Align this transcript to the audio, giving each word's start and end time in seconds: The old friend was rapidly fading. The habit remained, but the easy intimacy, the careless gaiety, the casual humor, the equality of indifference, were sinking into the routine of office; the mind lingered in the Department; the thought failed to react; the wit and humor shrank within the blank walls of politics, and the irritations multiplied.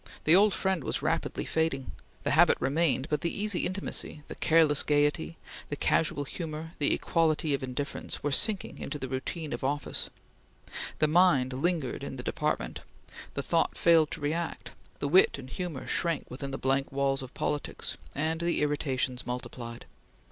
The 0.23 0.35
old 0.35 0.55
friend 0.55 0.83
was 0.83 1.03
rapidly 1.03 1.45
fading. 1.45 1.91
The 2.23 2.31
habit 2.31 2.57
remained, 2.59 3.07
but 3.07 3.21
the 3.21 3.29
easy 3.31 3.67
intimacy, 3.67 4.23
the 4.29 4.33
careless 4.33 4.81
gaiety, 4.81 5.37
the 5.69 5.75
casual 5.75 6.23
humor, 6.23 6.71
the 6.79 6.91
equality 6.95 7.53
of 7.53 7.61
indifference, 7.61 8.23
were 8.23 8.31
sinking 8.31 8.79
into 8.79 8.97
the 8.97 9.07
routine 9.07 9.53
of 9.53 9.63
office; 9.63 10.09
the 10.97 11.07
mind 11.07 11.53
lingered 11.53 12.03
in 12.03 12.15
the 12.15 12.23
Department; 12.23 12.79
the 13.35 13.43
thought 13.43 13.77
failed 13.77 14.09
to 14.09 14.21
react; 14.21 14.71
the 14.97 15.07
wit 15.07 15.37
and 15.37 15.51
humor 15.51 15.85
shrank 15.85 16.31
within 16.31 16.49
the 16.49 16.57
blank 16.57 16.91
walls 16.91 17.21
of 17.21 17.35
politics, 17.35 17.95
and 18.15 18.41
the 18.41 18.63
irritations 18.63 19.27
multiplied. 19.27 19.85